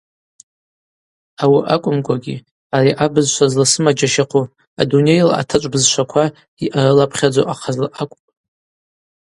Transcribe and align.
Ауи 1.43 1.61
акӏвымкӏвагьи 1.73 2.43
ари 2.75 2.91
абызшва 3.05 3.45
зласымаджьащахъву 3.51 4.51
адунейла 4.81 5.33
атачӏв 5.41 5.71
бызшваква 5.71 6.23
йъарылапхьадзу 6.63 7.47
ахъазла 7.53 7.87
акӏвпӏ. 8.01 8.25